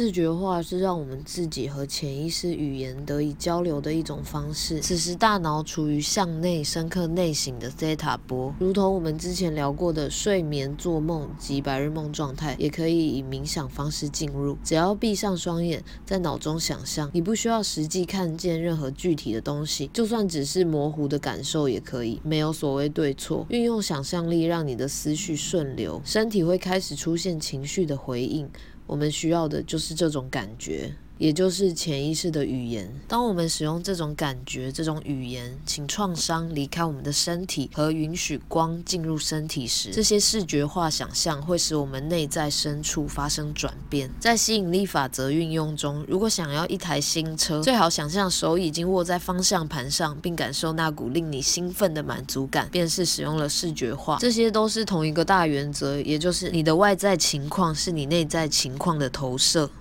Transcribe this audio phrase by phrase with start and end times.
[0.00, 4.80] 视觉化是让我们自己和潜意识语言得以交流的一种方式。
[4.80, 14.56] 此时大脑处于向内深刻内省的 theta 波，如同我们之前聊过的睡眠、做梦及白日梦状态，也可以以冥想方式进入。
[14.64, 23.44] 只要闭上双眼，在脑中想象，你不需要实际看见任何具体的东西，就算只是模糊的感受也可以，没有所谓对错。
[23.50, 28.48] 运用想象力，让你的思绪顺流，身体会开始出现情绪的回应。
[28.90, 30.92] 我们需要的就是这种感觉。
[31.20, 32.90] 也就是潜意识的语言。
[33.06, 44.10] 当我们使用这种感觉、这种语言，请创伤离开我们的身体和允许光进入身体时，这些视觉化想象会使我们内在深处发生转变。
[44.18, 54.16] 在吸引力法则运用中，如果想要一台新车，最好想象手已经握在方向盘上，并感受那股令你兴奋的满足感，便是使用了视觉化。
[54.18, 59.70] 这些都是同一个大原则，也就是你的外在情况是你内在情况的投射。